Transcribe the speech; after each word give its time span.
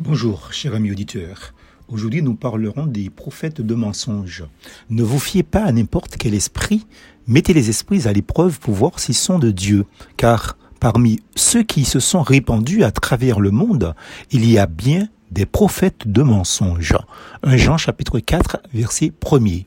Bonjour, 0.00 0.52
cher 0.52 0.76
ami 0.76 0.92
auditeur. 0.92 1.52
Aujourd'hui, 1.88 2.22
nous 2.22 2.36
parlerons 2.36 2.86
des 2.86 3.10
prophètes 3.10 3.60
de 3.60 3.74
mensonges. 3.74 4.44
Ne 4.90 5.02
vous 5.02 5.18
fiez 5.18 5.42
pas 5.42 5.64
à 5.64 5.72
n'importe 5.72 6.16
quel 6.16 6.34
esprit, 6.34 6.86
mettez 7.26 7.52
les 7.52 7.68
esprits 7.68 8.06
à 8.06 8.12
l'épreuve 8.12 8.60
pour 8.60 8.74
voir 8.74 9.00
s'ils 9.00 9.16
sont 9.16 9.40
de 9.40 9.50
Dieu, 9.50 9.86
car 10.16 10.56
parmi 10.78 11.20
ceux 11.34 11.64
qui 11.64 11.84
se 11.84 11.98
sont 11.98 12.22
répandus 12.22 12.84
à 12.84 12.92
travers 12.92 13.40
le 13.40 13.50
monde, 13.50 13.96
il 14.30 14.48
y 14.48 14.56
a 14.56 14.66
bien 14.66 15.08
des 15.32 15.46
prophètes 15.46 16.06
de 16.06 16.22
mensonges. 16.22 16.94
1 17.42 17.56
Jean 17.56 17.76
chapitre 17.76 18.20
4, 18.20 18.58
verset 18.72 19.10
1er. 19.20 19.66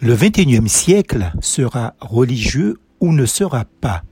Le 0.00 0.16
21e 0.16 0.66
siècle 0.66 1.32
sera 1.40 1.94
religieux 2.00 2.80
ou 2.98 3.12
ne 3.12 3.26
sera 3.26 3.64
pas. 3.80 4.02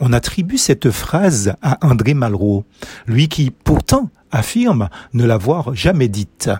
On 0.00 0.12
attribue 0.12 0.58
cette 0.58 0.90
phrase 0.90 1.54
à 1.62 1.78
André 1.86 2.14
Malraux, 2.14 2.64
lui 3.06 3.28
qui 3.28 3.50
pourtant 3.50 4.10
affirme 4.30 4.88
ne 5.12 5.24
l'avoir 5.24 5.74
jamais 5.74 6.08
dite. 6.08 6.50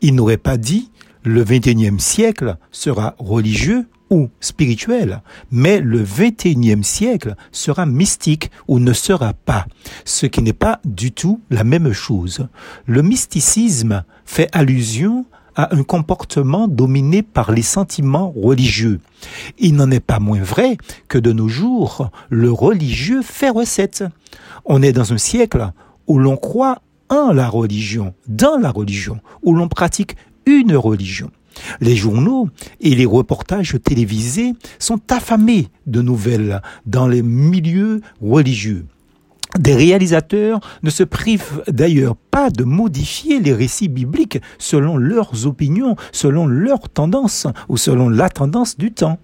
Il 0.00 0.14
n'aurait 0.14 0.36
pas 0.36 0.56
dit 0.56 0.90
le 1.24 1.44
XXIe 1.44 1.98
siècle 2.00 2.56
sera 2.70 3.14
religieux 3.18 3.86
ou 4.10 4.30
spirituel, 4.40 5.20
mais 5.50 5.80
le 5.80 6.02
XXIe 6.02 6.82
siècle 6.82 7.34
sera 7.52 7.84
mystique 7.84 8.50
ou 8.66 8.78
ne 8.78 8.92
sera 8.92 9.34
pas, 9.34 9.66
ce 10.04 10.26
qui 10.26 10.42
n'est 10.42 10.52
pas 10.52 10.80
du 10.84 11.12
tout 11.12 11.40
la 11.50 11.64
même 11.64 11.92
chose. 11.92 12.48
Le 12.86 13.02
mysticisme 13.02 14.04
fait 14.24 14.48
allusion 14.52 15.26
à 15.58 15.74
un 15.74 15.82
comportement 15.82 16.68
dominé 16.68 17.22
par 17.22 17.50
les 17.50 17.62
sentiments 17.62 18.30
religieux. 18.30 19.00
Il 19.58 19.74
n'en 19.74 19.90
est 19.90 20.00
pas 20.00 20.20
moins 20.20 20.40
vrai 20.40 20.78
que 21.08 21.18
de 21.18 21.32
nos 21.32 21.48
jours, 21.48 22.10
le 22.30 22.50
religieux 22.50 23.22
fait 23.22 23.50
recette. 23.50 24.04
On 24.64 24.82
est 24.82 24.92
dans 24.92 25.12
un 25.12 25.18
siècle 25.18 25.72
où 26.06 26.18
l'on 26.18 26.36
croit 26.36 26.80
en 27.10 27.32
la 27.32 27.48
religion, 27.48 28.14
dans 28.28 28.56
la 28.56 28.70
religion, 28.70 29.18
où 29.42 29.52
l'on 29.52 29.68
pratique 29.68 30.16
une 30.46 30.76
religion. 30.76 31.30
Les 31.80 31.96
journaux 31.96 32.48
et 32.80 32.94
les 32.94 33.06
reportages 33.06 33.76
télévisés 33.82 34.52
sont 34.78 35.00
affamés 35.10 35.68
de 35.86 36.02
nouvelles 36.02 36.62
dans 36.86 37.08
les 37.08 37.22
milieux 37.22 38.00
religieux. 38.22 38.86
Des 39.58 39.74
réalisateurs 39.74 40.60
ne 40.84 40.90
se 40.90 41.02
privent 41.02 41.64
d'ailleurs 41.66 42.14
pas 42.14 42.48
de 42.48 42.62
modifier 42.62 43.40
les 43.40 43.52
récits 43.52 43.88
bibliques 43.88 44.40
selon 44.56 44.96
leurs 44.96 45.46
opinions, 45.46 45.96
selon 46.12 46.46
leurs 46.46 46.88
tendances 46.88 47.48
ou 47.68 47.76
selon 47.76 48.08
la 48.08 48.28
tendance 48.28 48.78
du 48.78 48.92
temps. 48.92 49.18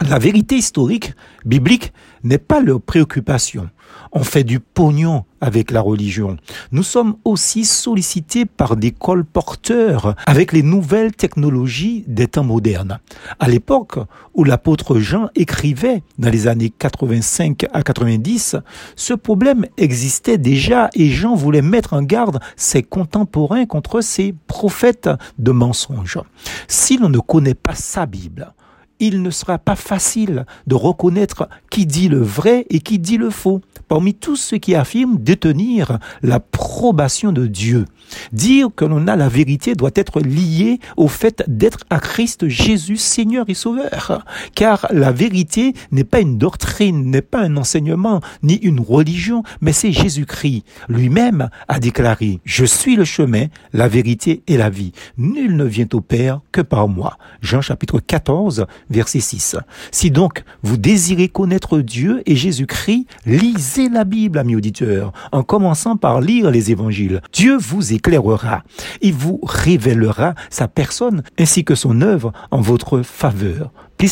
La 0.00 0.18
vérité 0.18 0.56
historique 0.56 1.12
biblique 1.44 1.92
n'est 2.24 2.38
pas 2.38 2.60
leur 2.60 2.80
préoccupation. 2.80 3.70
On 4.12 4.24
fait 4.24 4.42
du 4.42 4.58
pognon 4.58 5.24
avec 5.40 5.70
la 5.70 5.80
religion. 5.80 6.36
Nous 6.72 6.82
sommes 6.82 7.16
aussi 7.24 7.64
sollicités 7.64 8.44
par 8.44 8.76
des 8.76 8.90
colporteurs 8.90 10.16
avec 10.26 10.52
les 10.52 10.62
nouvelles 10.62 11.12
technologies 11.12 12.04
des 12.08 12.26
temps 12.26 12.44
modernes. 12.44 12.98
À 13.38 13.48
l'époque 13.48 13.98
où 14.34 14.42
l'apôtre 14.42 14.98
Jean 14.98 15.28
écrivait 15.36 16.02
dans 16.18 16.30
les 16.30 16.48
années 16.48 16.70
85 16.70 17.66
à 17.72 17.82
90, 17.82 18.56
ce 18.96 19.14
problème 19.14 19.66
existait 19.76 20.38
déjà 20.38 20.90
et 20.94 21.10
Jean 21.10 21.34
voulait 21.36 21.62
mettre 21.62 21.92
en 21.92 22.02
garde 22.02 22.40
ses 22.56 22.82
contemporains 22.82 23.66
contre 23.66 24.00
ces 24.00 24.34
prophètes 24.48 25.10
de 25.38 25.52
mensonges. 25.52 26.18
Si 26.66 26.98
l'on 26.98 27.10
ne 27.10 27.20
connaît 27.20 27.54
pas 27.54 27.74
sa 27.74 28.06
Bible, 28.06 28.52
il 29.00 29.22
ne 29.22 29.30
sera 29.30 29.58
pas 29.58 29.76
facile 29.76 30.46
de 30.66 30.74
reconnaître 30.74 31.48
qui 31.70 31.86
dit 31.86 32.08
le 32.08 32.22
vrai 32.22 32.66
et 32.70 32.80
qui 32.80 32.98
dit 32.98 33.16
le 33.16 33.30
faux 33.30 33.60
parmi 33.94 34.12
tous 34.12 34.34
ceux 34.34 34.58
qui 34.58 34.74
affirment 34.74 35.18
détenir 35.20 36.00
l'approbation 36.20 37.30
de 37.30 37.46
Dieu. 37.46 37.84
Dire 38.32 38.68
que 38.74 38.84
l'on 38.84 39.06
a 39.06 39.14
la 39.14 39.28
vérité 39.28 39.76
doit 39.76 39.92
être 39.94 40.20
lié 40.20 40.80
au 40.96 41.06
fait 41.06 41.44
d'être 41.46 41.84
à 41.90 42.00
Christ 42.00 42.48
Jésus 42.48 42.96
Seigneur 42.96 43.44
et 43.48 43.54
Sauveur. 43.54 44.24
Car 44.56 44.88
la 44.90 45.12
vérité 45.12 45.74
n'est 45.92 46.02
pas 46.02 46.20
une 46.20 46.38
doctrine, 46.38 47.10
n'est 47.10 47.22
pas 47.22 47.42
un 47.42 47.56
enseignement, 47.56 48.20
ni 48.42 48.54
une 48.54 48.80
religion, 48.80 49.44
mais 49.60 49.72
c'est 49.72 49.92
Jésus-Christ. 49.92 50.64
Lui-même 50.88 51.48
a 51.68 51.78
déclaré, 51.78 52.40
je 52.44 52.64
suis 52.64 52.96
le 52.96 53.04
chemin, 53.04 53.46
la 53.72 53.86
vérité 53.86 54.42
et 54.48 54.56
la 54.56 54.70
vie. 54.70 54.90
Nul 55.18 55.56
ne 55.56 55.64
vient 55.64 55.88
au 55.92 56.00
Père 56.00 56.40
que 56.50 56.60
par 56.60 56.88
moi. 56.88 57.16
Jean 57.42 57.60
chapitre 57.60 58.00
14, 58.00 58.66
verset 58.90 59.20
6. 59.20 59.56
Si 59.92 60.10
donc 60.10 60.42
vous 60.62 60.76
désirez 60.76 61.28
connaître 61.28 61.78
Dieu 61.78 62.22
et 62.26 62.36
Jésus-Christ, 62.36 63.06
lisez 63.26 63.83
la 63.88 64.04
Bible, 64.04 64.38
amis 64.38 64.56
auditeurs, 64.56 65.12
en 65.32 65.42
commençant 65.42 65.96
par 65.96 66.20
lire 66.20 66.50
les 66.50 66.70
évangiles. 66.70 67.20
Dieu 67.32 67.56
vous 67.56 67.92
éclairera. 67.92 68.62
Il 69.02 69.14
vous 69.14 69.40
révélera 69.42 70.34
sa 70.50 70.68
personne 70.68 71.22
ainsi 71.38 71.64
que 71.64 71.74
son 71.74 72.00
œuvre 72.00 72.32
en 72.50 72.60
votre 72.60 73.02
faveur. 73.02 73.70
Plus 73.96 74.08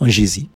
en 0.00 0.06
Jésus. 0.06 0.46